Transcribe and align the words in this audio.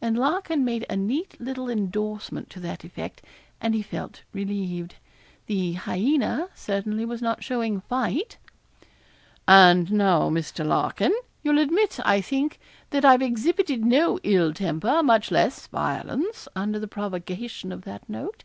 And 0.00 0.16
Larkin 0.16 0.64
made 0.64 0.86
a 0.88 0.96
neat 0.96 1.38
little 1.38 1.68
endorsement 1.68 2.48
to 2.48 2.60
that 2.60 2.82
effect, 2.82 3.20
and 3.60 3.74
he 3.74 3.82
felt 3.82 4.22
relieved. 4.32 4.94
The 5.48 5.74
hyaena 5.74 6.48
certainly 6.54 7.04
was 7.04 7.20
not 7.20 7.44
showing 7.44 7.82
fight. 7.82 8.38
'And 9.46 9.92
now, 9.92 10.30
Mr. 10.30 10.64
Larkin, 10.66 11.14
you'll 11.42 11.58
admit, 11.58 12.00
I 12.06 12.22
think, 12.22 12.58
that 12.88 13.04
I've 13.04 13.20
exhibited 13.20 13.84
no 13.84 14.18
ill 14.22 14.54
temper, 14.54 15.02
much 15.02 15.30
less 15.30 15.66
violence, 15.66 16.48
under 16.56 16.78
the 16.78 16.88
provocation 16.88 17.70
of 17.70 17.82
that 17.82 18.08
note.' 18.08 18.44